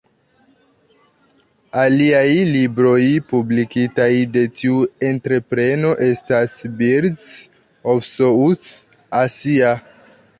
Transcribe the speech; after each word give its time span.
Aliaj 1.81 2.29
libroj 2.55 3.03
publikitaj 3.33 4.07
de 4.37 4.43
tiu 4.61 4.79
entrepreno 5.09 5.91
estas 6.07 6.57
"Birds 6.81 7.29
of 7.95 8.03
South 8.13 8.73
Asia. 9.23 9.75